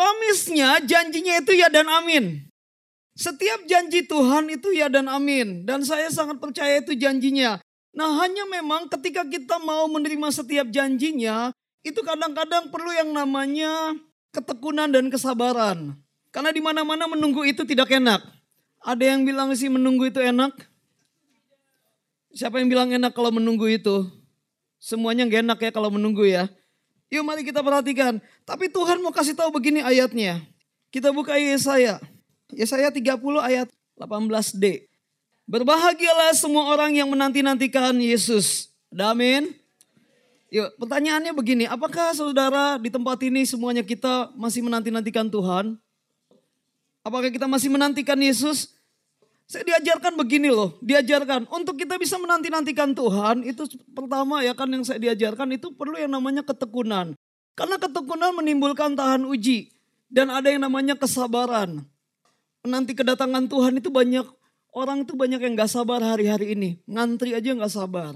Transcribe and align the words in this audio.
promisnya, 0.00 0.80
janjinya 0.80 1.44
itu 1.44 1.52
ya 1.52 1.68
dan 1.68 1.84
amin. 1.84 2.48
Setiap 3.12 3.68
janji 3.68 4.08
Tuhan 4.08 4.48
itu 4.48 4.72
ya 4.72 4.88
dan 4.88 5.12
amin. 5.12 5.68
Dan 5.68 5.84
saya 5.84 6.08
sangat 6.08 6.40
percaya 6.40 6.80
itu 6.80 6.96
janjinya. 6.96 7.60
Nah 7.92 8.10
hanya 8.24 8.48
memang 8.48 8.88
ketika 8.88 9.28
kita 9.28 9.60
mau 9.60 9.84
menerima 9.92 10.32
setiap 10.32 10.72
janjinya, 10.72 11.52
itu 11.84 12.00
kadang-kadang 12.00 12.72
perlu 12.72 12.88
yang 12.96 13.12
namanya 13.12 13.92
ketekunan 14.32 14.88
dan 14.88 15.12
kesabaran. 15.12 16.00
Karena 16.32 16.48
di 16.48 16.64
mana-mana 16.64 17.04
menunggu 17.04 17.44
itu 17.44 17.66
tidak 17.68 17.92
enak. 17.92 18.24
Ada 18.80 19.12
yang 19.12 19.28
bilang 19.28 19.52
sih 19.52 19.68
menunggu 19.68 20.08
itu 20.08 20.22
enak? 20.22 20.56
Siapa 22.32 22.62
yang 22.62 22.72
bilang 22.72 22.88
enak 22.88 23.12
kalau 23.12 23.34
menunggu 23.34 23.68
itu? 23.68 24.08
Semuanya 24.80 25.28
gak 25.28 25.44
enak 25.44 25.58
ya 25.60 25.70
kalau 25.74 25.92
menunggu 25.92 26.24
ya. 26.24 26.48
Yuk 27.10 27.26
mari 27.26 27.42
kita 27.42 27.58
perhatikan. 27.58 28.22
Tapi 28.46 28.70
Tuhan 28.70 29.02
mau 29.02 29.10
kasih 29.10 29.34
tahu 29.34 29.50
begini 29.50 29.82
ayatnya. 29.82 30.38
Kita 30.94 31.10
buka 31.10 31.34
Yesaya. 31.34 31.98
Yesaya 32.54 32.90
30 32.90 33.18
ayat 33.42 33.66
18d. 33.98 34.86
Berbahagialah 35.50 36.30
semua 36.38 36.70
orang 36.70 36.94
yang 36.94 37.10
menanti-nantikan 37.10 37.98
Yesus. 37.98 38.70
Amin. 38.94 39.50
Yuk, 40.50 40.70
pertanyaannya 40.78 41.30
begini, 41.30 41.64
apakah 41.66 42.10
saudara 42.10 42.78
di 42.78 42.90
tempat 42.90 43.18
ini 43.22 43.46
semuanya 43.46 43.86
kita 43.86 44.34
masih 44.34 44.66
menanti-nantikan 44.66 45.30
Tuhan? 45.30 45.78
Apakah 47.06 47.30
kita 47.30 47.46
masih 47.46 47.70
menantikan 47.70 48.18
Yesus? 48.18 48.74
Saya 49.50 49.66
diajarkan 49.66 50.14
begini 50.14 50.46
loh, 50.46 50.78
diajarkan 50.78 51.50
untuk 51.50 51.74
kita 51.74 51.98
bisa 51.98 52.14
menanti-nantikan 52.22 52.94
Tuhan 52.94 53.42
itu 53.42 53.66
pertama 53.90 54.46
ya 54.46 54.54
kan 54.54 54.70
yang 54.70 54.86
saya 54.86 55.02
diajarkan 55.02 55.58
itu 55.58 55.74
perlu 55.74 55.98
yang 55.98 56.14
namanya 56.14 56.46
ketekunan. 56.46 57.18
Karena 57.58 57.74
ketekunan 57.82 58.30
menimbulkan 58.38 58.94
tahan 58.94 59.26
uji 59.26 59.74
dan 60.06 60.30
ada 60.30 60.54
yang 60.54 60.62
namanya 60.62 60.94
kesabaran 60.94 61.82
menanti 62.64 62.92
kedatangan 62.92 63.48
Tuhan 63.48 63.80
itu 63.80 63.88
banyak 63.88 64.26
orang 64.76 65.04
itu 65.04 65.16
banyak 65.16 65.40
yang 65.40 65.52
gak 65.56 65.72
sabar 65.72 66.00
hari-hari 66.00 66.54
ini. 66.54 66.70
Ngantri 66.84 67.32
aja 67.32 67.56
gak 67.56 67.72
sabar. 67.72 68.14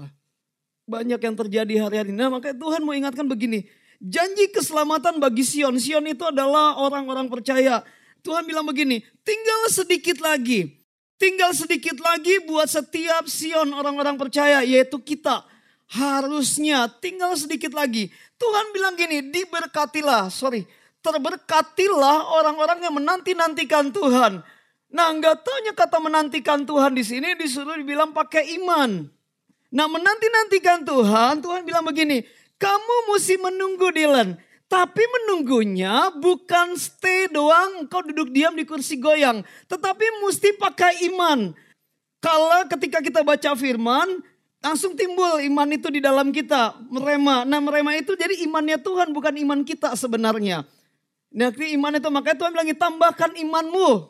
Banyak 0.85 1.17
yang 1.17 1.35
terjadi 1.35 1.73
hari-hari 1.81 2.13
ini. 2.13 2.19
Nah 2.21 2.29
makanya 2.29 2.57
Tuhan 2.61 2.81
mau 2.85 2.93
ingatkan 2.93 3.25
begini. 3.25 3.65
Janji 3.97 4.53
keselamatan 4.53 5.17
bagi 5.17 5.41
Sion. 5.41 5.81
Sion 5.81 6.05
itu 6.05 6.21
adalah 6.29 6.77
orang-orang 6.77 7.25
percaya. 7.25 7.81
Tuhan 8.21 8.45
bilang 8.45 8.65
begini, 8.65 9.05
tinggal 9.21 9.69
sedikit 9.69 10.17
lagi. 10.21 10.84
Tinggal 11.15 11.55
sedikit 11.55 11.95
lagi 12.03 12.43
buat 12.43 12.67
setiap 12.67 13.31
Sion 13.31 13.71
orang-orang 13.71 14.19
percaya 14.19 14.59
yaitu 14.67 14.99
kita. 14.99 15.47
Harusnya 15.87 16.91
tinggal 16.99 17.37
sedikit 17.39 17.71
lagi. 17.71 18.11
Tuhan 18.35 18.75
bilang 18.75 18.99
gini, 18.99 19.31
diberkatilah, 19.31 20.27
sorry, 20.27 20.67
terberkatilah 20.99 22.35
orang-orang 22.35 22.83
yang 22.83 22.93
menanti-nantikan 22.99 23.93
Tuhan. 23.95 24.43
Nah 24.91 25.07
nggak 25.11 25.43
taunya 25.43 25.71
kata 25.75 25.99
menantikan 26.03 26.63
Tuhan 26.67 26.95
di 26.95 27.03
sini 27.03 27.35
disuruh 27.35 27.75
dibilang 27.79 28.11
pakai 28.11 28.55
iman. 28.59 29.07
Nah 29.75 29.87
menanti-nantikan 29.91 30.83
Tuhan, 30.83 31.43
Tuhan 31.43 31.61
bilang 31.63 31.83
begini, 31.83 32.23
kamu 32.55 32.95
mesti 33.11 33.35
menunggu 33.39 33.87
Dylan. 33.91 34.39
Tapi 34.65 35.03
menunggunya 35.05 36.09
bukan 36.17 36.73
stay 36.73 37.29
doang, 37.29 37.85
kau 37.85 38.01
duduk 38.01 38.33
diam 38.33 38.57
di 38.57 38.65
kursi 38.65 38.97
goyang. 38.97 39.45
Tetapi 39.69 40.05
mesti 40.25 40.57
pakai 40.57 41.05
iman. 41.13 41.53
Kalau 42.17 42.65
ketika 42.73 42.97
kita 43.05 43.21
baca 43.21 43.53
firman, 43.53 44.25
langsung 44.65 44.97
timbul 44.97 45.37
iman 45.45 45.69
itu 45.69 45.93
di 45.93 46.01
dalam 46.01 46.33
kita. 46.33 46.81
Merema. 46.89 47.45
Nah 47.45 47.61
merema 47.61 47.93
itu 47.93 48.17
jadi 48.17 48.41
imannya 48.49 48.81
Tuhan, 48.81 49.13
bukan 49.13 49.37
iman 49.45 49.61
kita 49.61 49.93
sebenarnya. 49.93 50.65
Nah 51.29 51.53
iman 51.53 51.93
itu 52.01 52.09
makanya 52.09 52.37
Tuhan 52.41 52.51
bilang 52.57 52.69
tambahkan 52.73 53.31
imanmu. 53.37 54.09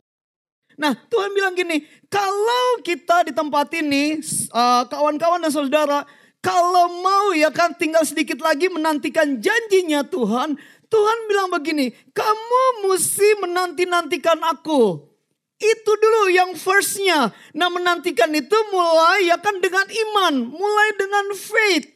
Nah 0.80 0.96
Tuhan 1.12 1.36
bilang 1.36 1.52
gini, 1.52 1.84
kalau 2.08 2.80
kita 2.80 3.28
di 3.28 3.36
tempat 3.36 3.68
ini 3.76 4.24
uh, 4.56 4.88
kawan-kawan 4.88 5.44
dan 5.44 5.52
saudara, 5.52 6.08
kalau 6.46 7.02
mau 7.02 7.34
ya 7.34 7.50
kan 7.50 7.74
tinggal 7.74 8.06
sedikit 8.06 8.38
lagi 8.46 8.70
menantikan 8.70 9.42
janjinya 9.42 10.06
Tuhan, 10.06 10.54
Tuhan 10.86 11.18
bilang 11.26 11.50
begini, 11.50 11.90
kamu 12.14 12.86
mesti 12.86 13.42
menanti-nantikan 13.42 14.38
aku. 14.46 15.10
Itu 15.58 15.92
dulu 15.98 16.30
yang 16.30 16.54
firstnya. 16.54 17.34
Nah 17.58 17.70
menantikan 17.74 18.30
itu 18.30 18.54
mulai 18.70 19.26
ya 19.26 19.42
kan 19.42 19.58
dengan 19.58 19.90
iman, 19.90 20.34
mulai 20.54 20.94
dengan 20.94 21.34
faith. 21.34 21.90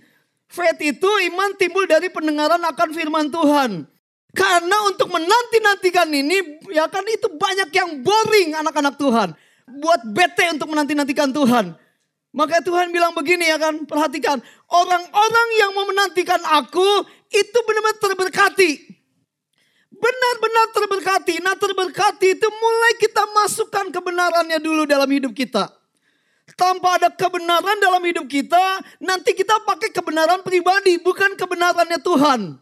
Faith 0.50 0.82
itu 0.82 1.10
iman 1.30 1.54
timbul 1.54 1.86
dari 1.86 2.10
pendengaran 2.10 2.66
akan 2.66 2.90
firman 2.90 3.30
Tuhan. 3.30 3.86
Karena 4.34 4.78
untuk 4.90 5.14
menanti-nantikan 5.14 6.10
ini, 6.10 6.66
ya 6.74 6.90
kan 6.90 7.06
itu 7.06 7.30
banyak 7.38 7.70
yang 7.70 8.02
boring 8.02 8.58
anak-anak 8.58 8.98
Tuhan. 8.98 9.30
Buat 9.70 10.10
bete 10.10 10.50
untuk 10.58 10.74
menanti-nantikan 10.74 11.30
Tuhan. 11.30 11.78
Maka 12.30 12.62
Tuhan 12.62 12.94
bilang 12.94 13.18
begini 13.18 13.50
ya 13.50 13.58
kan, 13.58 13.90
perhatikan. 13.90 14.38
Orang-orang 14.70 15.48
yang 15.58 15.74
mau 15.74 15.86
menantikan 15.90 16.38
aku, 16.46 16.86
itu 17.34 17.58
benar-benar 17.66 17.98
terberkati. 17.98 18.72
Benar-benar 19.90 20.66
terberkati. 20.72 21.36
Nah 21.42 21.58
terberkati 21.58 22.38
itu 22.38 22.48
mulai 22.48 22.94
kita 23.02 23.24
masukkan 23.34 23.90
kebenarannya 23.90 24.62
dulu 24.62 24.86
dalam 24.86 25.10
hidup 25.10 25.34
kita. 25.34 25.74
Tanpa 26.54 26.98
ada 27.02 27.10
kebenaran 27.14 27.78
dalam 27.78 28.02
hidup 28.02 28.26
kita, 28.26 28.82
nanti 29.02 29.38
kita 29.38 29.62
pakai 29.66 29.94
kebenaran 29.94 30.42
pribadi, 30.42 30.98
bukan 30.98 31.38
kebenarannya 31.38 32.00
Tuhan. 32.02 32.58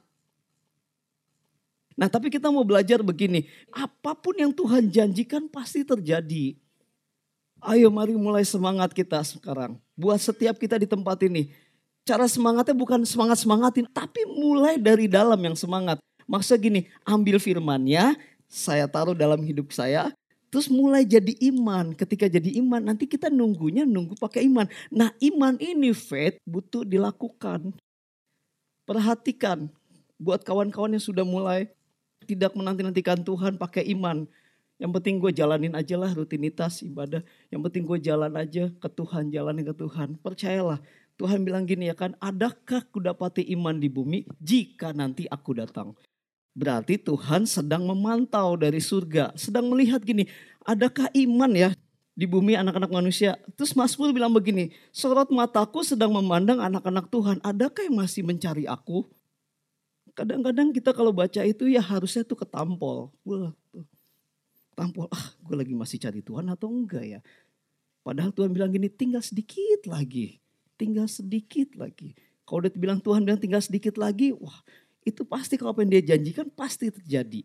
Nah 1.97 2.07
tapi 2.11 2.29
kita 2.29 2.51
mau 2.51 2.61
belajar 2.67 3.01
begini, 3.01 3.47
apa 3.73 4.13
pun 4.13 4.37
yang 4.37 4.51
Tuhan 4.51 4.91
janjikan 4.91 5.47
pasti 5.49 5.81
terjadi. 5.81 6.66
Ayo 7.63 7.89
mari 7.89 8.13
mulai 8.13 8.45
semangat 8.45 8.93
kita 8.93 9.17
sekarang. 9.25 9.81
Buat 9.97 10.21
setiap 10.21 10.61
kita 10.61 10.77
di 10.77 10.85
tempat 10.85 11.17
ini. 11.25 11.49
Cara 12.07 12.29
semangatnya 12.29 12.77
bukan 12.77 13.03
semangat-semangatin, 13.03 13.89
tapi 13.91 14.23
mulai 14.29 14.79
dari 14.79 15.09
dalam 15.11 15.35
yang 15.43 15.57
semangat. 15.57 15.99
Maksudnya 16.23 16.59
gini, 16.59 16.81
ambil 17.03 17.35
firmannya, 17.35 18.15
saya 18.47 18.87
taruh 18.87 19.11
dalam 19.11 19.43
hidup 19.43 19.75
saya, 19.75 20.15
terus 20.47 20.71
mulai 20.71 21.03
jadi 21.03 21.35
iman. 21.51 21.91
Ketika 21.91 22.31
jadi 22.31 22.47
iman, 22.63 22.79
nanti 22.79 23.09
kita 23.09 23.27
nunggunya 23.27 23.83
nunggu 23.83 24.15
pakai 24.15 24.47
iman. 24.47 24.71
Nah 24.87 25.11
iman 25.19 25.59
ini 25.59 25.91
faith 25.91 26.39
butuh 26.47 26.87
dilakukan. 26.87 27.75
Perhatikan, 28.87 29.67
buat 30.15 30.47
kawan-kawan 30.47 30.95
yang 30.95 31.03
sudah 31.03 31.27
mulai 31.27 31.67
tidak 32.23 32.55
menanti-nantikan 32.55 33.19
Tuhan 33.19 33.59
pakai 33.59 33.83
iman. 33.91 34.23
Yang 34.77 34.91
penting 35.01 35.15
gue 35.17 35.31
jalanin 35.33 35.73
aja 35.73 35.97
lah 35.97 36.13
rutinitas 36.13 36.85
ibadah. 36.85 37.25
Yang 37.49 37.61
penting 37.69 37.83
gue 37.89 37.97
jalan 37.97 38.33
aja 38.37 38.69
ke 38.69 38.89
Tuhan, 38.93 39.33
jalanin 39.33 39.65
ke 39.65 39.73
Tuhan. 39.73 40.21
Percayalah, 40.21 40.77
Tuhan 41.17 41.41
bilang 41.41 41.65
gini 41.65 41.89
ya 41.89 41.97
kan, 41.97 42.13
adakah 42.21 42.85
kudapati 42.93 43.41
iman 43.57 43.73
di 43.81 43.89
bumi 43.89 44.29
jika 44.37 44.93
nanti 44.93 45.25
aku 45.25 45.57
datang? 45.57 45.97
Berarti 46.53 47.01
Tuhan 47.01 47.49
sedang 47.49 47.89
memantau 47.89 48.57
dari 48.57 48.77
surga, 48.77 49.33
sedang 49.33 49.69
melihat 49.69 50.01
gini, 50.01 50.29
adakah 50.61 51.09
iman 51.13 51.53
ya 51.53 51.69
di 52.13 52.25
bumi 52.29 52.53
anak-anak 52.53 52.89
manusia? 52.89 53.37
Terus 53.57 53.73
Mazmur 53.73 54.13
bilang 54.13 54.33
begini, 54.33 54.73
sorot 54.93 55.29
mataku 55.33 55.81
sedang 55.81 56.13
memandang 56.13 56.61
anak-anak 56.61 57.09
Tuhan, 57.09 57.37
adakah 57.41 57.81
yang 57.85 57.97
masih 58.01 58.21
mencari 58.25 58.69
aku? 58.69 59.05
Kadang-kadang 60.17 60.73
kita 60.73 60.97
kalau 60.97 61.13
baca 61.13 61.45
itu 61.45 61.69
ya 61.69 61.77
harusnya 61.77 62.25
tuh 62.25 62.41
ketampol. 62.41 63.13
Wah, 63.21 63.53
tampol, 64.77 65.09
ah 65.09 65.33
gue 65.41 65.55
lagi 65.57 65.73
masih 65.73 65.97
cari 65.97 66.21
Tuhan 66.21 66.45
atau 66.53 66.69
enggak 66.69 67.01
ya. 67.01 67.19
Padahal 68.05 68.29
Tuhan 68.29 68.53
bilang 68.53 68.69
gini, 68.69 68.87
tinggal 68.93 69.25
sedikit 69.25 69.89
lagi. 69.89 70.37
Tinggal 70.77 71.09
sedikit 71.09 71.73
lagi. 71.73 72.13
Kalau 72.45 72.61
udah 72.61 72.71
bilang 72.77 73.01
Tuhan 73.01 73.25
bilang 73.25 73.41
tinggal 73.41 73.59
sedikit 73.59 73.97
lagi, 73.97 74.31
wah 74.37 74.61
itu 75.01 75.25
pasti 75.25 75.57
kalau 75.57 75.73
apa 75.73 75.81
yang 75.81 75.97
dia 75.97 76.15
janjikan 76.15 76.47
pasti 76.53 76.93
terjadi. 76.93 77.41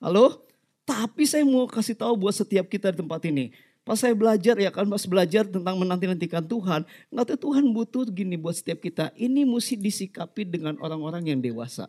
Halo? 0.00 0.48
Tapi 0.82 1.28
saya 1.28 1.46
mau 1.46 1.68
kasih 1.68 1.94
tahu 1.94 2.26
buat 2.26 2.34
setiap 2.34 2.66
kita 2.66 2.90
di 2.90 3.04
tempat 3.04 3.22
ini. 3.28 3.54
Pas 3.86 3.98
saya 3.98 4.16
belajar 4.18 4.58
ya 4.58 4.70
kan, 4.74 4.86
pas 4.90 5.04
belajar 5.06 5.46
tentang 5.46 5.78
menanti-nantikan 5.78 6.42
Tuhan. 6.42 6.82
Nggak 7.12 7.38
Tuhan 7.38 7.70
butuh 7.70 8.08
gini 8.10 8.34
buat 8.34 8.58
setiap 8.58 8.82
kita. 8.82 9.14
Ini 9.14 9.46
mesti 9.46 9.78
disikapi 9.78 10.42
dengan 10.48 10.74
orang-orang 10.82 11.30
yang 11.30 11.38
dewasa 11.38 11.86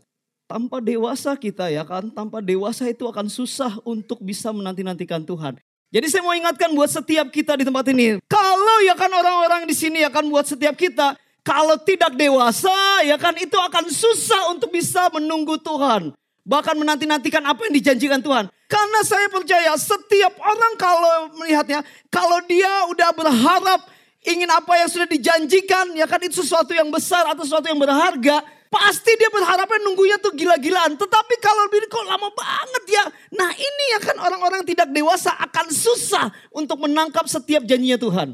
tanpa 0.48 0.84
dewasa 0.84 1.34
kita 1.40 1.72
ya 1.72 1.84
kan, 1.88 2.12
tanpa 2.12 2.44
dewasa 2.44 2.88
itu 2.88 3.07
akan 3.07 3.28
susah 3.31 3.80
untuk 3.88 4.19
bisa 4.22 4.51
menanti-nantikan 4.51 5.24
Tuhan. 5.24 5.57
Jadi 5.94 6.10
saya 6.10 6.25
mau 6.25 6.34
ingatkan 6.34 6.74
buat 6.74 6.90
setiap 6.90 7.30
kita 7.30 7.54
di 7.54 7.63
tempat 7.69 7.86
ini. 7.94 8.18
Kalau 8.25 8.78
ya 8.81 8.98
kan 8.98 9.13
orang-orang 9.13 9.69
di 9.69 9.78
sini 9.78 10.01
ya 10.01 10.10
kan 10.10 10.25
buat 10.25 10.50
setiap 10.50 10.74
kita. 10.74 11.13
Kalau 11.45 11.78
tidak 11.78 12.18
dewasa 12.18 13.04
ya 13.06 13.13
kan 13.19 13.36
itu 13.38 13.54
akan 13.54 13.92
susah 13.94 14.50
untuk 14.50 14.74
bisa 14.74 15.12
menunggu 15.13 15.54
Tuhan. 15.62 16.10
Bahkan 16.44 16.75
menanti-nantikan 16.75 17.45
apa 17.45 17.69
yang 17.69 17.78
dijanjikan 17.78 18.25
Tuhan. 18.25 18.50
Karena 18.66 19.00
saya 19.06 19.30
percaya 19.30 19.69
setiap 19.78 20.34
orang 20.42 20.74
kalau 20.81 21.16
melihatnya. 21.38 21.86
Kalau 22.10 22.42
dia 22.50 22.90
udah 22.90 23.13
berharap 23.13 23.86
ingin 24.25 24.50
apa 24.50 24.74
yang 24.81 24.90
sudah 24.90 25.06
dijanjikan. 25.06 25.94
Ya 25.94 26.10
kan 26.10 26.18
itu 26.25 26.42
sesuatu 26.42 26.74
yang 26.74 26.90
besar 26.90 27.22
atau 27.30 27.45
sesuatu 27.45 27.69
yang 27.69 27.78
berharga 27.78 28.42
Pasti 28.73 29.13
dia 29.21 29.29
berharapnya 29.29 29.85
nunggunya 29.85 30.17
tuh 30.17 30.33
gila-gilaan. 30.33 30.97
Tetapi 30.97 31.33
kalau 31.37 31.69
lebih 31.69 31.85
kok 31.85 32.01
lama 32.09 32.33
banget 32.33 32.83
ya. 32.89 33.05
Nah 33.37 33.53
ini 33.53 33.83
ya 33.93 33.99
kan 34.01 34.17
orang-orang 34.17 34.65
tidak 34.65 34.89
dewasa 34.89 35.29
akan 35.45 35.69
susah 35.69 36.33
untuk 36.49 36.81
menangkap 36.81 37.29
setiap 37.29 37.61
janjinya 37.69 38.01
Tuhan. 38.01 38.33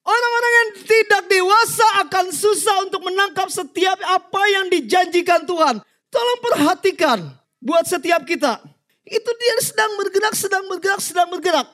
Orang-orang 0.00 0.52
yang 0.54 0.70
tidak 0.86 1.22
dewasa 1.26 1.86
akan 2.06 2.26
susah 2.30 2.86
untuk 2.86 3.02
menangkap 3.02 3.50
setiap 3.50 3.98
apa 4.00 4.42
yang 4.48 4.70
dijanjikan 4.70 5.42
Tuhan. 5.42 5.82
Tolong 6.10 6.40
perhatikan 6.40 7.18
buat 7.58 7.82
setiap 7.84 8.22
kita. 8.22 8.62
Itu 9.04 9.30
dia 9.36 9.54
sedang 9.58 9.98
bergerak, 9.98 10.34
sedang 10.38 10.64
bergerak, 10.70 11.00
sedang 11.02 11.28
bergerak. 11.28 11.66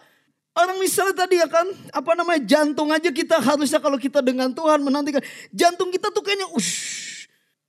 Orang 0.57 0.81
misalnya 0.81 1.13
tadi 1.13 1.37
ya 1.37 1.45
kan, 1.53 1.69
apa 1.93 2.17
namanya 2.17 2.41
jantung 2.49 2.89
aja 2.89 3.13
kita 3.13 3.37
harusnya 3.45 3.77
kalau 3.77 4.01
kita 4.01 4.25
dengan 4.25 4.49
Tuhan 4.57 4.81
menantikan. 4.81 5.21
Jantung 5.53 5.93
kita 5.93 6.09
tuh 6.09 6.25
kayaknya 6.25 6.49
ush, 6.57 7.06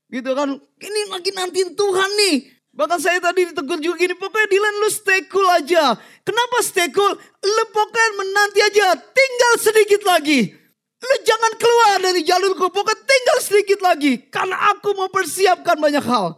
Gitu 0.07 0.31
kan, 0.31 0.55
ini 0.59 1.01
lagi 1.11 1.31
nantiin 1.35 1.75
Tuhan 1.75 2.09
nih. 2.15 2.35
Bahkan 2.77 2.99
saya 3.01 3.17
tadi 3.17 3.49
ditegur 3.49 3.81
juga 3.81 3.97
gini, 3.97 4.13
pokoknya 4.13 4.47
Dylan 4.53 4.75
lu 4.85 4.89
stay 4.93 5.25
cool 5.33 5.49
aja. 5.49 5.97
Kenapa 6.21 6.57
stay 6.61 6.93
cool? 6.93 7.17
Lu 7.41 7.63
pokoknya 7.73 8.09
menanti 8.21 8.59
aja, 8.61 8.93
tinggal 8.93 9.53
sedikit 9.57 10.05
lagi. 10.05 10.53
Lu 10.97 11.15
jangan 11.25 11.53
keluar 11.57 11.97
dari 12.05 12.21
jalurku, 12.21 12.69
pokoknya 12.69 13.01
tinggal 13.01 13.37
sedikit 13.41 13.79
lagi. 13.81 14.29
Karena 14.29 14.77
aku 14.77 14.93
mau 14.93 15.09
persiapkan 15.09 15.73
banyak 15.73 16.05
hal. 16.05 16.37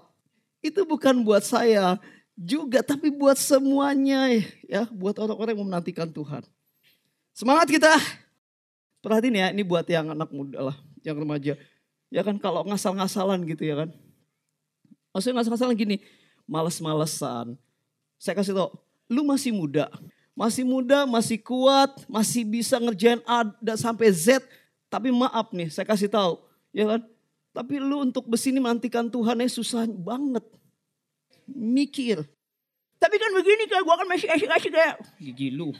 Itu 0.63 0.87
bukan 0.87 1.27
buat 1.27 1.43
saya 1.43 1.99
juga, 2.39 2.79
tapi 2.87 3.11
buat 3.11 3.35
semuanya 3.35 4.31
ya. 4.63 4.87
Buat 4.95 5.19
orang-orang 5.19 5.59
yang 5.59 5.67
menantikan 5.67 6.07
Tuhan. 6.07 6.47
Semangat 7.35 7.67
kita. 7.67 7.91
Perhatiin 9.03 9.35
ya, 9.39 9.47
ini 9.51 9.63
buat 9.63 9.87
yang 9.87 10.11
anak 10.11 10.31
muda 10.31 10.71
lah, 10.71 10.77
yang 11.03 11.19
remaja. 11.19 11.59
Ya 12.09 12.25
kan 12.25 12.41
kalau 12.41 12.65
ngasal-ngasalan 12.65 13.45
gitu 13.45 13.65
ya 13.65 13.85
kan. 13.85 13.89
Maksudnya 15.13 15.41
ngasal-ngasalan 15.41 15.77
gini, 15.77 15.97
males-malesan. 16.49 17.57
Saya 18.17 18.33
kasih 18.37 18.53
tau, 18.57 18.69
lu 19.09 19.21
masih 19.25 19.53
muda. 19.53 19.89
Masih 20.33 20.63
muda, 20.63 21.03
masih 21.05 21.37
kuat, 21.41 21.91
masih 22.09 22.47
bisa 22.47 22.79
ngerjain 22.79 23.21
A 23.27 23.45
dan 23.61 23.77
sampai 23.77 24.09
Z. 24.09 24.41
Tapi 24.89 25.13
maaf 25.13 25.53
nih, 25.53 25.69
saya 25.69 25.85
kasih 25.85 26.09
tahu, 26.09 26.41
ya 26.73 26.97
kan? 26.97 27.01
Tapi 27.53 27.81
lu 27.81 28.05
untuk 28.05 28.25
besini 28.29 28.61
menantikan 28.61 29.09
Tuhan 29.09 29.41
ya 29.41 29.49
susah 29.49 29.85
banget. 29.89 30.45
Mikir. 31.49 32.25
Tapi 32.99 33.15
kan 33.15 33.31
begini 33.31 33.63
kayak 33.65 33.83
gue 33.83 33.95
kan 33.95 34.07
masih 34.07 34.27
asik-asik 34.29 34.71
kayak 34.75 34.95
gigi 35.17 35.49
lu. 35.49 35.73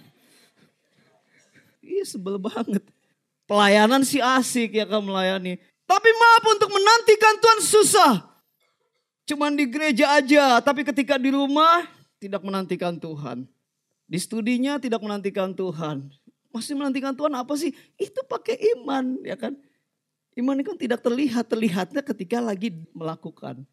Iya 1.83 2.03
sebel 2.07 2.39
banget. 2.41 2.83
Pelayanan 3.45 4.01
sih 4.03 4.21
asik 4.23 4.75
ya 4.75 4.85
kan 4.87 5.03
melayani. 5.03 5.61
Tapi 5.89 6.09
maaf 6.13 6.43
untuk 6.53 6.69
menantikan 6.69 7.33
Tuhan 7.41 7.59
susah. 7.65 8.13
Cuman 9.25 9.57
di 9.57 9.65
gereja 9.65 10.21
aja, 10.21 10.61
tapi 10.61 10.85
ketika 10.85 11.17
di 11.17 11.33
rumah 11.33 11.89
tidak 12.21 12.45
menantikan 12.45 12.93
Tuhan. 13.01 13.49
Di 14.05 14.17
studinya 14.21 14.77
tidak 14.77 15.01
menantikan 15.01 15.49
Tuhan. 15.49 16.13
Masih 16.53 16.77
menantikan 16.77 17.17
Tuhan 17.17 17.33
apa 17.33 17.53
sih? 17.57 17.73
Itu 17.97 18.21
pakai 18.25 18.57
iman, 18.77 19.21
ya 19.25 19.33
kan? 19.33 19.57
Iman 20.37 20.61
itu 20.61 20.73
kan 20.73 20.77
tidak 20.77 21.01
terlihat, 21.01 21.45
terlihatnya 21.49 22.01
ketika 22.05 22.37
lagi 22.37 22.69
melakukan. 22.93 23.65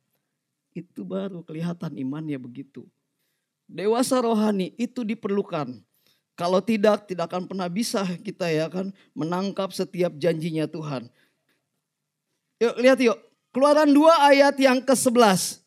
Itu 0.73 1.05
baru 1.05 1.45
kelihatan 1.45 1.97
imannya 2.01 2.37
begitu. 2.41 2.85
Dewasa 3.69 4.21
rohani 4.21 4.73
itu 4.77 5.05
diperlukan. 5.05 5.85
Kalau 6.37 6.61
tidak, 6.61 7.09
tidak 7.09 7.33
akan 7.33 7.49
pernah 7.49 7.69
bisa 7.73 8.05
kita 8.21 8.49
ya 8.53 8.69
kan 8.69 8.93
menangkap 9.17 9.73
setiap 9.73 10.13
janjinya 10.21 10.69
Tuhan. 10.69 11.09
Yuk 12.57 12.75
lihat 12.81 12.99
yuk. 13.01 13.19
Keluaran 13.53 13.89
2 13.89 14.33
ayat 14.33 14.55
yang 14.61 14.79
ke-11. 14.85 15.65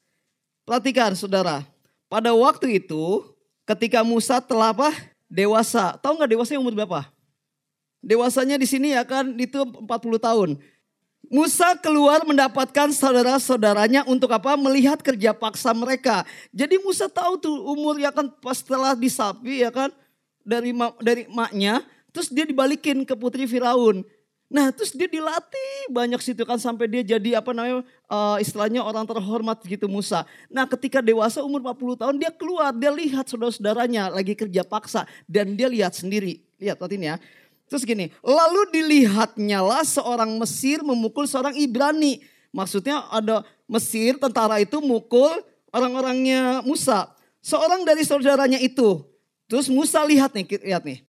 Perhatikan 0.65 1.17
saudara. 1.17 1.65
Pada 2.05 2.33
waktu 2.33 2.81
itu 2.81 3.25
ketika 3.65 4.05
Musa 4.05 4.41
telah 4.41 4.73
apa? 4.73 4.89
Dewasa. 5.29 5.97
Tahu 5.97 6.17
nggak 6.17 6.31
dewasa 6.33 6.57
umur 6.57 6.73
berapa? 6.73 7.09
Dewasanya 8.01 8.57
di 8.57 8.65
sini 8.69 8.93
ya 8.93 9.05
kan 9.05 9.33
itu 9.37 9.57
40 9.61 9.85
tahun. 10.17 10.49
Musa 11.29 11.77
keluar 11.77 12.25
mendapatkan 12.25 12.89
saudara-saudaranya 12.89 14.01
untuk 14.09 14.33
apa? 14.33 14.57
Melihat 14.57 14.97
kerja 15.05 15.29
paksa 15.35 15.75
mereka. 15.77 16.25
Jadi 16.49 16.81
Musa 16.81 17.05
tahu 17.05 17.37
tuh 17.37 17.53
umur 17.69 18.01
ya 18.01 18.09
kan 18.09 18.25
pas 18.41 18.57
setelah 18.57 18.97
disapi 18.97 19.61
ya 19.61 19.69
kan 19.69 19.93
dari 20.41 20.73
dari 21.05 21.29
maknya, 21.29 21.85
terus 22.09 22.33
dia 22.33 22.49
dibalikin 22.49 23.05
ke 23.05 23.13
putri 23.13 23.45
Firaun. 23.45 24.01
Nah 24.49 24.73
terus 24.73 24.97
dia 24.97 25.05
dilatih 25.05 25.93
banyak 25.93 26.17
situ 26.25 26.41
kan 26.41 26.57
sampai 26.57 26.89
dia 26.89 27.05
jadi 27.05 27.37
apa 27.37 27.53
namanya 27.53 27.85
uh, 28.09 28.41
istilahnya 28.41 28.81
orang 28.81 29.05
terhormat 29.05 29.61
gitu 29.61 29.85
Musa. 29.85 30.25
Nah 30.49 30.65
ketika 30.65 31.05
dewasa 31.05 31.45
umur 31.45 31.61
40 31.61 32.01
tahun 32.01 32.15
dia 32.17 32.33
keluar 32.33 32.73
dia 32.73 32.89
lihat 32.89 33.29
saudara-saudaranya 33.29 34.09
lagi 34.09 34.33
kerja 34.33 34.65
paksa 34.65 35.05
dan 35.29 35.53
dia 35.53 35.69
lihat 35.69 35.93
sendiri. 35.93 36.41
Lihat 36.57 36.81
ini 36.89 37.13
ya. 37.13 37.21
Terus 37.69 37.85
gini, 37.85 38.09
lalu 38.25 38.73
dilihatnya 38.73 39.61
lah 39.61 39.85
seorang 39.85 40.33
Mesir 40.41 40.81
memukul 40.81 41.29
seorang 41.29 41.53
Ibrani. 41.53 42.25
Maksudnya 42.49 43.05
ada 43.13 43.45
Mesir 43.69 44.17
tentara 44.17 44.57
itu 44.57 44.81
mukul 44.81 45.45
orang-orangnya 45.69 46.65
Musa. 46.65 47.13
Seorang 47.45 47.85
dari 47.85 48.01
saudaranya 48.01 48.57
itu. 48.57 49.05
Terus 49.45 49.69
Musa 49.69 50.01
lihat 50.01 50.33
nih, 50.33 50.49
lihat 50.65 50.81
nih. 50.81 51.05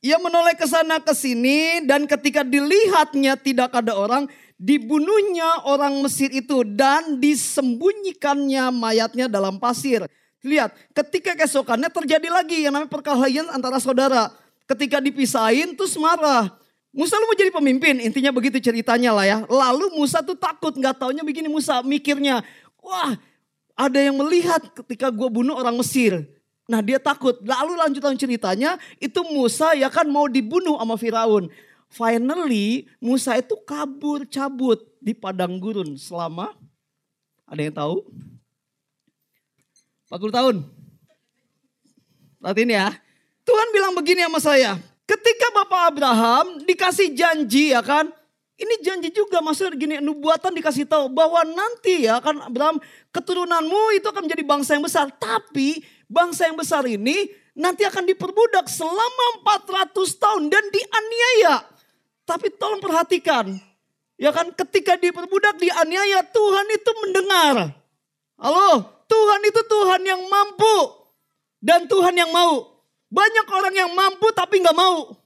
Ia 0.00 0.16
menoleh 0.16 0.56
ke 0.56 0.64
sana 0.64 0.96
ke 0.96 1.12
sini 1.12 1.84
dan 1.84 2.08
ketika 2.08 2.40
dilihatnya 2.40 3.36
tidak 3.36 3.68
ada 3.76 3.92
orang, 3.92 4.24
dibunuhnya 4.56 5.68
orang 5.68 6.00
Mesir 6.00 6.32
itu 6.32 6.64
dan 6.64 7.20
disembunyikannya 7.20 8.72
mayatnya 8.72 9.28
dalam 9.28 9.60
pasir. 9.60 10.08
Lihat, 10.40 10.72
ketika 10.96 11.36
keesokannya 11.36 11.92
terjadi 11.92 12.32
lagi 12.32 12.64
yang 12.64 12.72
namanya 12.72 12.88
perkelahian 12.88 13.52
antara 13.52 13.76
saudara. 13.76 14.32
Ketika 14.64 15.02
dipisahin 15.02 15.76
terus 15.76 15.98
marah. 15.98 16.48
Musa 16.90 17.18
lu 17.18 17.26
mau 17.26 17.38
jadi 17.38 17.54
pemimpin, 17.54 18.02
intinya 18.02 18.34
begitu 18.34 18.58
ceritanya 18.58 19.14
lah 19.14 19.26
ya. 19.26 19.38
Lalu 19.46 19.94
Musa 19.94 20.24
tuh 20.24 20.34
takut, 20.34 20.74
nggak 20.74 20.98
taunya 20.98 21.22
begini 21.22 21.46
Musa 21.46 21.82
mikirnya, 21.86 22.42
wah 22.82 23.14
ada 23.78 23.98
yang 23.98 24.18
melihat 24.18 24.58
ketika 24.82 25.12
gue 25.12 25.28
bunuh 25.30 25.54
orang 25.54 25.78
Mesir. 25.78 26.26
Nah 26.70 26.78
dia 26.78 27.02
takut. 27.02 27.34
Lalu 27.42 27.74
lanjutan 27.74 28.14
ceritanya 28.14 28.78
itu 29.02 29.18
Musa 29.26 29.74
ya 29.74 29.90
kan 29.90 30.06
mau 30.06 30.30
dibunuh 30.30 30.78
sama 30.78 30.94
Firaun. 30.94 31.50
Finally 31.90 32.86
Musa 33.02 33.34
itu 33.34 33.58
kabur 33.66 34.22
cabut 34.30 34.78
di 35.02 35.10
padang 35.10 35.58
gurun 35.58 35.98
selama 35.98 36.54
ada 37.50 37.60
yang 37.66 37.74
tahu? 37.74 38.06
40 40.06 40.30
tahun. 40.30 40.56
Perhatiin 42.38 42.70
ya. 42.70 42.94
Tuhan 43.42 43.68
bilang 43.74 43.92
begini 43.98 44.22
sama 44.22 44.38
saya. 44.38 44.78
Ketika 45.02 45.50
Bapak 45.50 45.90
Abraham 45.90 46.62
dikasih 46.62 47.10
janji 47.10 47.74
ya 47.74 47.82
kan. 47.82 48.14
Ini 48.60 48.84
janji 48.84 49.08
juga 49.08 49.40
maksudnya 49.40 49.72
gini 49.72 49.94
nubuatan 50.04 50.52
dikasih 50.52 50.84
tahu 50.84 51.08
bahwa 51.08 51.40
nanti 51.48 52.04
ya 52.04 52.20
kan 52.20 52.44
Abraham 52.44 52.76
keturunanmu 53.08 53.96
itu 53.96 54.04
akan 54.04 54.28
menjadi 54.28 54.44
bangsa 54.44 54.76
yang 54.76 54.84
besar. 54.84 55.08
Tapi 55.08 55.80
bangsa 56.10 56.50
yang 56.50 56.58
besar 56.58 56.82
ini 56.90 57.30
nanti 57.54 57.86
akan 57.86 58.02
diperbudak 58.10 58.66
selama 58.66 59.46
400 59.46 59.94
tahun 59.94 60.42
dan 60.50 60.64
dianiaya. 60.74 61.54
Tapi 62.26 62.50
tolong 62.58 62.82
perhatikan. 62.82 63.54
Ya 64.20 64.34
kan 64.34 64.52
ketika 64.52 64.98
diperbudak 64.98 65.56
dianiaya 65.56 66.20
Tuhan 66.28 66.66
itu 66.74 66.90
mendengar. 67.06 67.72
Halo, 68.36 68.84
Tuhan 69.08 69.40
itu 69.48 69.60
Tuhan 69.64 70.02
yang 70.04 70.20
mampu. 70.28 70.76
Dan 71.62 71.88
Tuhan 71.88 72.12
yang 72.18 72.28
mau. 72.28 72.84
Banyak 73.10 73.46
orang 73.48 73.74
yang 73.74 73.90
mampu 73.96 74.28
tapi 74.36 74.60
nggak 74.60 74.76
mau. 74.76 75.16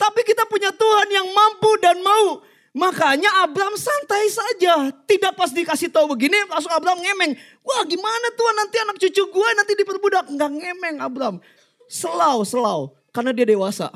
Tapi 0.00 0.20
kita 0.26 0.48
punya 0.48 0.74
Tuhan 0.74 1.08
yang 1.12 1.28
mampu 1.30 1.70
dan 1.78 2.00
mau. 2.02 2.42
Makanya 2.72 3.44
Abraham 3.44 3.76
santai 3.76 4.26
saja. 4.32 4.90
Tidak 5.04 5.36
pas 5.36 5.52
dikasih 5.52 5.92
tahu 5.92 6.16
begini 6.16 6.48
langsung 6.48 6.72
Abraham 6.72 7.04
ngemeng. 7.04 7.36
Wah 7.62 7.82
gimana 7.86 8.26
Tuhan 8.34 8.54
nanti 8.58 8.76
anak 8.82 8.96
cucu 8.98 9.22
gue 9.22 9.48
nanti 9.54 9.72
diperbudak. 9.78 10.30
Enggak 10.30 10.50
ngemeng 10.50 10.96
Abraham. 10.98 11.36
Selau, 11.86 12.42
selau. 12.42 12.98
Karena 13.14 13.30
dia 13.30 13.46
dewasa. 13.46 13.90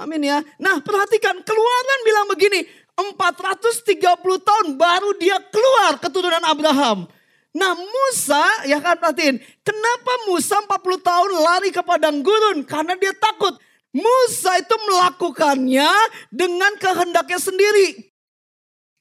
Amin 0.00 0.24
ya. 0.24 0.40
Nah 0.56 0.80
perhatikan 0.80 1.36
keluaran 1.44 2.00
bilang 2.04 2.26
begini. 2.32 2.60
430 2.92 3.96
tahun 4.20 4.66
baru 4.76 5.16
dia 5.16 5.40
keluar 5.48 5.96
keturunan 5.98 6.44
Abraham. 6.44 7.08
Nah 7.52 7.72
Musa 7.76 8.68
ya 8.68 8.80
kan 8.80 8.96
perhatiin. 8.96 9.36
Kenapa 9.60 10.12
Musa 10.28 10.60
40 10.64 11.00
tahun 11.00 11.30
lari 11.36 11.70
ke 11.72 11.82
padang 11.84 12.24
gurun? 12.24 12.64
Karena 12.64 12.96
dia 12.96 13.12
takut 13.16 13.56
Musa 13.92 14.56
itu 14.56 14.76
melakukannya 14.88 15.92
dengan 16.32 16.72
kehendaknya 16.80 17.36
sendiri. 17.36 18.11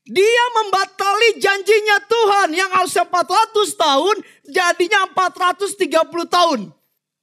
Dia 0.01 0.45
membatali 0.57 1.37
janjinya 1.37 1.97
Tuhan 2.09 2.49
yang 2.57 2.71
harusnya 2.73 3.05
400 3.05 3.77
tahun 3.77 4.15
jadinya 4.49 5.05
430 5.13 5.77
tahun. 6.25 6.59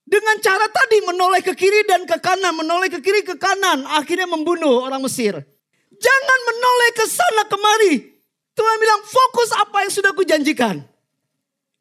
Dengan 0.08 0.36
cara 0.40 0.64
tadi 0.72 1.04
menoleh 1.04 1.44
ke 1.44 1.52
kiri 1.52 1.84
dan 1.84 2.08
ke 2.08 2.16
kanan, 2.22 2.56
menoleh 2.56 2.88
ke 2.88 3.02
kiri 3.04 3.20
ke 3.26 3.36
kanan, 3.36 3.84
akhirnya 3.92 4.24
membunuh 4.24 4.88
orang 4.88 5.04
Mesir. 5.04 5.36
Jangan 5.98 6.40
menoleh 6.48 6.90
ke 6.96 7.04
sana 7.04 7.42
kemari. 7.44 7.94
Tuhan 8.56 8.76
bilang 8.80 9.02
fokus 9.04 9.50
apa 9.52 9.84
yang 9.84 9.92
sudah 9.92 10.12
kujanjikan. 10.14 10.80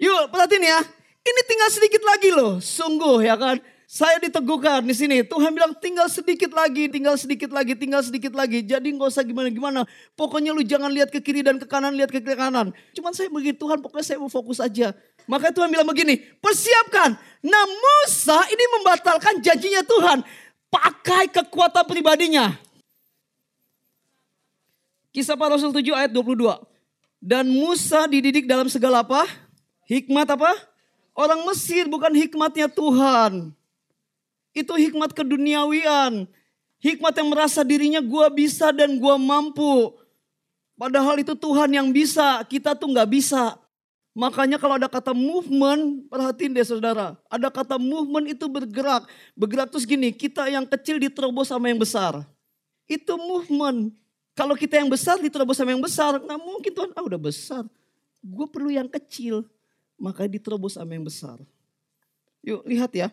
Yuk 0.01 0.29
perhatiin 0.29 0.65
ya. 0.65 0.79
Ini 1.27 1.41
tinggal 1.45 1.69
sedikit 1.71 2.03
lagi 2.03 2.29
loh. 2.33 2.59
Sungguh 2.59 3.25
ya 3.25 3.39
kan. 3.39 3.57
Saya 3.87 4.19
diteguhkan 4.19 4.83
di 4.83 4.91
sini. 4.91 5.23
Tuhan 5.23 5.55
bilang 5.55 5.71
tinggal 5.79 6.11
sedikit 6.11 6.51
lagi, 6.51 6.91
tinggal 6.91 7.15
sedikit 7.15 7.47
lagi, 7.55 7.71
tinggal 7.71 8.03
sedikit 8.03 8.35
lagi. 8.35 8.59
Jadi 8.59 8.91
nggak 8.91 9.07
usah 9.07 9.23
gimana-gimana. 9.23 9.87
Pokoknya 10.11 10.51
lu 10.51 10.59
jangan 10.59 10.91
lihat 10.91 11.07
ke 11.07 11.23
kiri 11.23 11.39
dan 11.39 11.55
ke 11.55 11.63
kanan, 11.63 11.95
lihat 11.95 12.11
ke 12.11 12.19
kiri 12.19 12.35
kanan. 12.35 12.75
Cuman 12.91 13.15
saya 13.15 13.31
begini 13.31 13.55
Tuhan, 13.55 13.79
pokoknya 13.79 14.03
saya 14.03 14.19
mau 14.19 14.27
fokus 14.27 14.59
aja. 14.59 14.91
Maka 15.23 15.55
Tuhan 15.55 15.71
bilang 15.71 15.87
begini, 15.87 16.19
persiapkan. 16.19 17.15
Nah 17.39 17.63
Musa 17.63 18.35
ini 18.51 18.65
membatalkan 18.75 19.39
janjinya 19.39 19.79
Tuhan. 19.87 20.19
Pakai 20.67 21.31
kekuatan 21.31 21.87
pribadinya. 21.87 22.59
Kisah 25.15 25.39
para 25.39 25.55
Rasul 25.55 25.71
7 25.71 25.95
ayat 25.95 26.11
22. 26.11 26.59
Dan 27.23 27.47
Musa 27.47 28.03
dididik 28.03 28.51
dalam 28.51 28.67
segala 28.67 28.99
apa? 28.99 29.23
Hikmat 29.87 30.27
apa? 30.27 30.51
Orang 31.15 31.47
Mesir 31.47 31.87
bukan 31.87 32.11
hikmatnya 32.11 32.67
Tuhan. 32.67 33.56
Itu 34.57 34.73
hikmat 34.73 35.13
keduniawian. 35.13 36.25
Hikmat 36.81 37.13
yang 37.13 37.29
merasa 37.29 37.61
dirinya 37.61 38.01
gua 38.01 38.33
bisa 38.33 38.73
dan 38.73 38.97
gua 38.97 39.21
mampu. 39.21 39.93
Padahal 40.77 41.21
itu 41.21 41.37
Tuhan 41.37 41.69
yang 41.73 41.89
bisa, 41.93 42.41
kita 42.45 42.73
tuh 42.73 42.89
nggak 42.89 43.09
bisa. 43.09 43.57
Makanya 44.17 44.57
kalau 44.57 44.81
ada 44.81 44.89
kata 44.89 45.13
movement, 45.13 46.09
perhatiin 46.09 46.53
deh 46.57 46.65
saudara. 46.65 47.13
Ada 47.29 47.53
kata 47.53 47.77
movement 47.77 48.33
itu 48.33 48.49
bergerak. 48.49 49.05
Bergerak 49.37 49.69
terus 49.69 49.85
gini, 49.85 50.09
kita 50.09 50.49
yang 50.49 50.65
kecil 50.65 50.97
diterobos 50.97 51.53
sama 51.53 51.69
yang 51.69 51.77
besar. 51.77 52.25
Itu 52.89 53.13
movement. 53.13 53.93
Kalau 54.33 54.57
kita 54.57 54.81
yang 54.81 54.89
besar 54.89 55.21
diterobos 55.21 55.57
sama 55.57 55.73
yang 55.73 55.81
besar, 55.81 56.17
nggak 56.17 56.41
mungkin 56.41 56.71
Tuhan, 56.73 56.93
ah 56.97 57.05
udah 57.05 57.21
besar. 57.21 57.65
Gue 58.21 58.49
perlu 58.49 58.73
yang 58.73 58.89
kecil, 58.89 59.45
makanya 59.97 60.37
diterobos 60.37 60.77
sama 60.77 60.93
yang 60.97 61.05
besar. 61.05 61.37
Yuk 62.45 62.65
lihat 62.65 62.93
ya. 62.93 63.09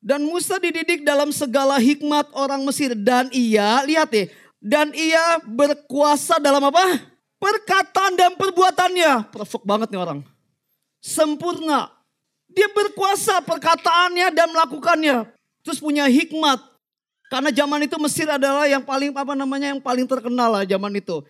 Dan 0.00 0.24
Musa 0.24 0.56
dididik 0.56 1.04
dalam 1.04 1.28
segala 1.28 1.76
hikmat 1.76 2.32
orang 2.32 2.64
Mesir. 2.64 2.96
Dan 2.96 3.28
ia, 3.36 3.84
lihat 3.84 4.08
ya. 4.10 4.32
Dan 4.56 4.92
ia 4.96 5.44
berkuasa 5.44 6.40
dalam 6.40 6.64
apa? 6.64 7.04
Perkataan 7.36 8.16
dan 8.16 8.32
perbuatannya. 8.36 9.28
Provok 9.32 9.62
banget 9.64 9.88
nih 9.92 10.00
orang. 10.00 10.20
Sempurna. 11.00 11.92
Dia 12.48 12.66
berkuasa 12.72 13.44
perkataannya 13.44 14.32
dan 14.32 14.48
melakukannya. 14.52 15.28
Terus 15.64 15.80
punya 15.80 16.08
hikmat. 16.08 16.60
Karena 17.30 17.54
zaman 17.54 17.86
itu 17.86 17.94
Mesir 18.00 18.26
adalah 18.26 18.66
yang 18.66 18.82
paling 18.82 19.14
apa 19.14 19.38
namanya 19.38 19.70
yang 19.70 19.78
paling 19.78 20.08
terkenal 20.08 20.50
lah 20.50 20.64
zaman 20.66 20.90
itu. 20.98 21.22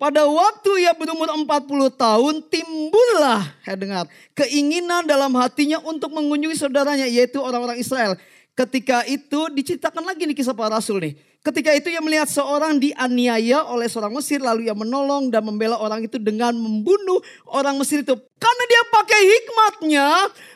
Pada 0.00 0.24
waktu 0.24 0.88
ia 0.88 0.96
berumur 0.96 1.28
40 1.28 1.44
tahun 1.92 2.34
timbullah, 2.48 3.44
ya 3.68 3.76
dengar, 3.76 4.08
keinginan 4.32 5.04
dalam 5.04 5.28
hatinya 5.36 5.76
untuk 5.84 6.08
mengunjungi 6.16 6.56
saudaranya 6.56 7.04
yaitu 7.04 7.36
orang-orang 7.36 7.76
Israel. 7.76 8.16
Ketika 8.56 9.04
itu 9.04 9.52
diceritakan 9.52 10.00
lagi 10.00 10.24
nih 10.24 10.32
kisah 10.32 10.56
para 10.56 10.80
rasul 10.80 11.04
nih. 11.04 11.20
Ketika 11.44 11.76
itu 11.76 11.92
ia 11.92 12.00
melihat 12.00 12.32
seorang 12.32 12.80
dianiaya 12.80 13.68
oleh 13.68 13.92
seorang 13.92 14.16
Mesir 14.16 14.40
lalu 14.40 14.72
ia 14.72 14.76
menolong 14.76 15.28
dan 15.28 15.44
membela 15.44 15.76
orang 15.76 16.00
itu 16.00 16.16
dengan 16.16 16.56
membunuh 16.56 17.20
orang 17.52 17.76
Mesir 17.76 18.00
itu. 18.00 18.16
Karena 18.16 18.64
dia 18.72 18.82
pakai 18.88 19.20
hikmatnya, 19.20 20.08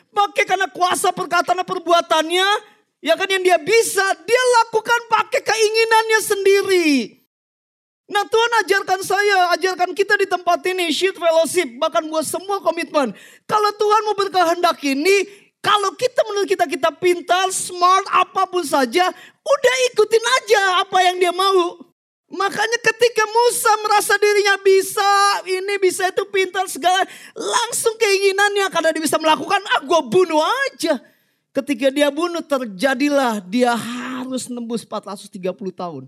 pakai 0.09 0.43
karena 0.49 0.73
kuasa 0.73 1.13
perkataan 1.13 1.61
dan 1.61 1.69
perbuatannya, 1.69 2.49
ya 2.97 3.13
kan 3.13 3.29
yang 3.29 3.45
dia 3.45 3.61
bisa, 3.61 4.05
dia 4.25 4.43
lakukan 4.65 5.01
pakai 5.05 5.41
keinginannya 5.45 6.19
sendiri. 6.33 7.24
Nah 8.05 8.21
Tuhan 8.21 8.51
ajarkan 8.65 9.01
saya, 9.01 9.37
ajarkan 9.57 9.91
kita 9.97 10.13
di 10.13 10.29
tempat 10.29 10.61
ini, 10.69 10.93
shield 10.93 11.17
fellowship, 11.17 11.65
bahkan 11.81 12.05
buat 12.05 12.21
semua 12.21 12.61
komitmen. 12.61 13.09
Kalau 13.49 13.71
Tuhan 13.73 14.01
mau 14.05 14.13
berkehendak 14.13 14.77
ini, 14.85 15.25
kalau 15.57 15.89
kita 15.97 16.21
menurut 16.29 16.45
kita 16.45 16.69
kita 16.69 16.93
pintar, 17.01 17.49
smart, 17.49 18.05
apa 18.13 18.45
pun 18.45 18.61
saja, 18.61 19.09
udah 19.41 19.75
ikutin 19.89 20.21
aja 20.21 20.61
apa 20.85 20.97
yang 21.01 21.17
dia 21.17 21.33
mau. 21.33 21.81
Makanya 22.29 22.77
ketika 22.81 23.25
Musa 23.25 23.71
merasa 23.81 24.13
dirinya 24.21 24.57
bisa, 24.61 25.11
ini 25.49 25.81
bisa 25.81 26.05
itu 26.05 26.21
pintar 26.29 26.69
segala, 26.69 27.01
langsung 27.33 27.97
keinginannya 27.97 28.69
karena 28.69 28.93
dia 28.93 29.01
bisa 29.01 29.17
melakukan, 29.17 29.61
ah 29.73 29.81
gue 29.81 30.01
bunuh 30.05 30.41
aja. 30.41 31.01
Ketika 31.55 31.89
dia 31.89 32.13
bunuh 32.13 32.45
terjadilah 32.45 33.41
dia 33.41 33.73
harus 33.73 34.45
nembus 34.51 34.85
430 34.85 35.41
tahun. 35.73 36.05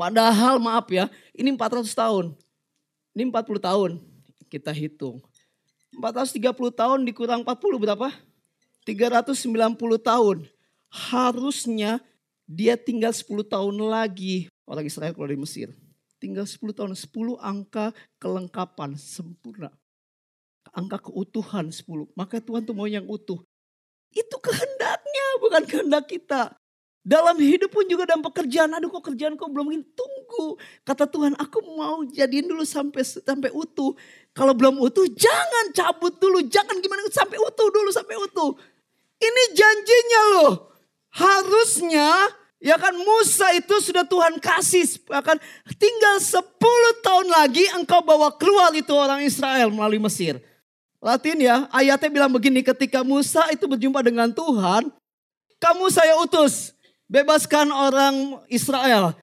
Padahal 0.00 0.56
maaf 0.56 0.88
ya, 0.88 1.12
ini 1.36 1.52
400 1.52 1.92
tahun. 1.92 2.32
Ini 3.12 3.28
40 3.28 3.60
tahun. 3.60 4.00
Kita 4.48 4.72
hitung. 4.72 5.20
430 5.92 6.72
tahun 6.72 7.04
dikurang 7.04 7.44
40 7.44 7.76
berapa? 7.76 8.08
390 8.88 10.00
tahun. 10.00 10.48
Harusnya 10.88 12.00
dia 12.48 12.80
tinggal 12.80 13.12
10 13.12 13.44
tahun 13.44 13.76
lagi 13.76 14.48
orang 14.64 14.88
Israel 14.88 15.12
keluar 15.12 15.28
dari 15.28 15.44
Mesir. 15.44 15.68
Tinggal 16.16 16.48
10 16.48 16.72
tahun, 16.72 16.96
10 16.96 17.36
angka 17.36 17.92
kelengkapan 18.16 18.96
sempurna. 18.96 19.68
Angka 20.72 21.12
keutuhan 21.12 21.68
10. 21.68 22.08
Maka 22.16 22.40
Tuhan 22.40 22.64
tuh 22.64 22.72
mau 22.72 22.88
yang 22.88 23.04
utuh. 23.04 23.44
Itu 24.16 24.36
kehendaknya, 24.40 25.26
bukan 25.44 25.62
kehendak 25.68 26.08
kita. 26.08 26.56
Dalam 27.10 27.34
hidup 27.42 27.74
pun 27.74 27.82
juga 27.90 28.06
dalam 28.06 28.22
pekerjaan, 28.22 28.70
aduh 28.70 28.86
kok 28.86 29.10
kerjaan 29.10 29.34
kok 29.34 29.50
belum 29.50 29.74
ini, 29.74 29.82
tunggu. 29.98 30.54
Kata 30.86 31.10
Tuhan, 31.10 31.34
aku 31.34 31.58
mau 31.74 32.06
jadiin 32.06 32.46
dulu 32.46 32.62
sampai 32.62 33.02
sampai 33.02 33.50
utuh. 33.50 33.98
Kalau 34.30 34.54
belum 34.54 34.78
utuh, 34.78 35.10
jangan 35.10 35.74
cabut 35.74 36.14
dulu, 36.22 36.46
jangan 36.46 36.78
gimana 36.78 37.02
sampai 37.10 37.34
utuh 37.42 37.66
dulu, 37.66 37.90
sampai 37.90 38.14
utuh. 38.14 38.54
Ini 39.18 39.42
janjinya 39.58 40.22
loh. 40.38 40.52
Harusnya 41.10 42.30
ya 42.62 42.78
kan 42.78 42.94
Musa 42.94 43.58
itu 43.58 43.74
sudah 43.82 44.06
Tuhan 44.06 44.38
kasih 44.38 45.02
akan 45.10 45.42
tinggal 45.82 46.22
10 46.22 46.46
tahun 47.02 47.26
lagi 47.26 47.66
engkau 47.74 48.06
bawa 48.06 48.30
keluar 48.38 48.70
itu 48.70 48.94
orang 48.94 49.26
Israel 49.26 49.74
melalui 49.74 49.98
Mesir. 49.98 50.38
Latin 51.02 51.42
ya, 51.42 51.66
ayatnya 51.74 52.06
bilang 52.06 52.30
begini 52.30 52.62
ketika 52.62 53.02
Musa 53.02 53.50
itu 53.50 53.66
berjumpa 53.66 53.98
dengan 54.06 54.30
Tuhan, 54.30 54.94
kamu 55.58 55.90
saya 55.90 56.14
utus 56.22 56.78
bebaskan 57.10 57.74
orang 57.74 58.38
Israel. 58.46 59.18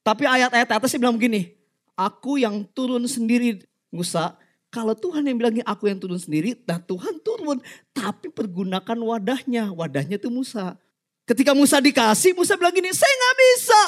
Tapi 0.00 0.24
ayat-ayat 0.24 0.72
atasnya 0.72 1.04
bilang 1.04 1.20
begini, 1.20 1.52
aku 1.92 2.40
yang 2.40 2.64
turun 2.72 3.04
sendiri 3.04 3.60
Musa, 3.92 4.40
kalau 4.72 4.96
Tuhan 4.96 5.28
yang 5.28 5.36
bilang 5.36 5.60
aku 5.68 5.92
yang 5.92 6.00
turun 6.00 6.16
sendiri, 6.16 6.56
nah 6.64 6.80
Tuhan 6.80 7.20
turun. 7.20 7.60
Tapi 7.92 8.32
pergunakan 8.32 8.96
wadahnya, 8.96 9.68
wadahnya 9.76 10.16
itu 10.16 10.32
Musa. 10.32 10.80
Ketika 11.28 11.52
Musa 11.52 11.76
dikasih, 11.80 12.32
Musa 12.32 12.56
bilang 12.56 12.72
gini, 12.72 12.88
saya 12.96 13.12
nggak 13.12 13.36
bisa. 13.36 13.80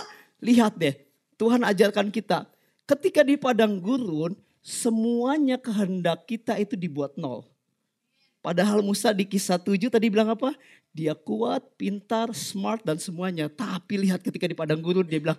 Lihat 0.44 0.73
deh, 0.76 0.94
Tuhan 1.40 1.64
ajarkan 1.64 2.12
kita. 2.12 2.44
Ketika 2.85 3.25
di 3.25 3.40
padang 3.40 3.80
gurun, 3.80 4.37
semuanya 4.61 5.56
kehendak 5.56 6.28
kita 6.28 6.61
itu 6.61 6.76
dibuat 6.76 7.16
nol. 7.16 7.49
Padahal 8.40 8.80
Musa 8.80 9.12
di 9.12 9.28
kisah 9.28 9.61
7 9.61 9.92
tadi 9.92 10.09
bilang 10.09 10.32
apa? 10.32 10.56
Dia 10.97 11.12
kuat, 11.12 11.61
pintar, 11.76 12.32
smart 12.32 12.80
dan 12.82 12.97
semuanya. 12.97 13.52
Tapi 13.52 14.00
lihat 14.00 14.25
ketika 14.25 14.49
di 14.49 14.56
padang 14.56 14.80
gurun 14.80 15.04
dia 15.04 15.20
bilang, 15.20 15.38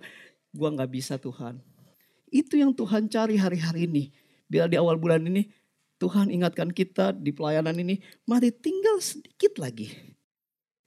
gua 0.54 0.70
nggak 0.70 0.90
bisa 0.90 1.18
Tuhan. 1.18 1.58
Itu 2.30 2.56
yang 2.56 2.72
Tuhan 2.72 3.10
cari 3.10 3.36
hari-hari 3.36 3.90
ini. 3.90 4.04
Bila 4.46 4.70
di 4.70 4.78
awal 4.78 4.96
bulan 4.96 5.26
ini 5.26 5.50
Tuhan 6.02 6.34
ingatkan 6.34 6.74
kita 6.74 7.14
di 7.14 7.30
pelayanan 7.30 7.78
ini, 7.78 8.02
mari 8.26 8.50
tinggal 8.50 8.98
sedikit 8.98 9.62
lagi. 9.62 9.94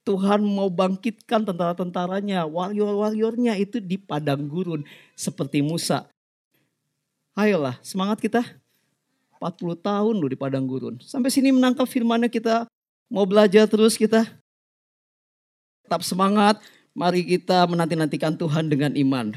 Tuhan 0.04 0.44
mau 0.44 0.68
bangkitkan 0.68 1.42
tentara-tentaranya, 1.48 2.44
warrior-warriornya 2.44 3.56
itu 3.56 3.80
di 3.80 3.96
padang 3.96 4.44
gurun 4.44 4.84
seperti 5.16 5.64
Musa. 5.64 6.06
Ayolah, 7.32 7.80
semangat 7.80 8.20
kita. 8.20 8.44
40 9.36 9.76
tahun 9.80 10.14
loh 10.16 10.30
di 10.30 10.38
padang 10.38 10.64
gurun. 10.64 10.96
Sampai 11.04 11.28
sini 11.28 11.52
menangkap 11.52 11.84
firmannya 11.84 12.32
kita 12.32 12.64
mau 13.12 13.24
belajar 13.28 13.68
terus 13.68 13.94
kita. 13.94 14.24
Tetap 15.86 16.02
semangat, 16.02 16.58
mari 16.96 17.22
kita 17.22 17.62
menanti-nantikan 17.70 18.34
Tuhan 18.34 18.66
dengan 18.66 18.96
iman. 18.96 19.36